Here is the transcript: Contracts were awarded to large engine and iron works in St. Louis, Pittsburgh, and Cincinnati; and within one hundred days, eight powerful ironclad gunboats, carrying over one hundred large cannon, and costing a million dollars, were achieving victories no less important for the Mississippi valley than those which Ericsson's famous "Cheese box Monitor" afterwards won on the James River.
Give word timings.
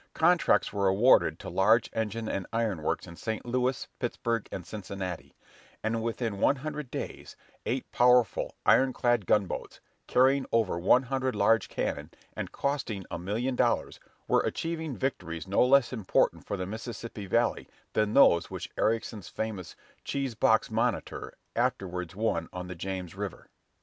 Contracts 0.15 0.73
were 0.73 0.87
awarded 0.87 1.37
to 1.37 1.47
large 1.47 1.87
engine 1.93 2.27
and 2.27 2.47
iron 2.51 2.81
works 2.81 3.05
in 3.05 3.15
St. 3.15 3.45
Louis, 3.45 3.87
Pittsburgh, 3.99 4.49
and 4.51 4.65
Cincinnati; 4.65 5.35
and 5.83 6.01
within 6.01 6.39
one 6.39 6.55
hundred 6.55 6.89
days, 6.89 7.35
eight 7.67 7.85
powerful 7.91 8.55
ironclad 8.65 9.27
gunboats, 9.27 9.79
carrying 10.07 10.47
over 10.51 10.79
one 10.79 11.03
hundred 11.03 11.35
large 11.35 11.69
cannon, 11.69 12.09
and 12.35 12.51
costing 12.51 13.05
a 13.11 13.19
million 13.19 13.55
dollars, 13.55 13.99
were 14.27 14.41
achieving 14.41 14.97
victories 14.97 15.47
no 15.47 15.63
less 15.63 15.93
important 15.93 16.47
for 16.47 16.57
the 16.57 16.65
Mississippi 16.65 17.27
valley 17.27 17.67
than 17.93 18.15
those 18.15 18.49
which 18.49 18.71
Ericsson's 18.79 19.29
famous 19.29 19.75
"Cheese 20.03 20.33
box 20.33 20.71
Monitor" 20.71 21.31
afterwards 21.55 22.15
won 22.15 22.49
on 22.51 22.65
the 22.67 22.73
James 22.73 23.13
River. 23.13 23.51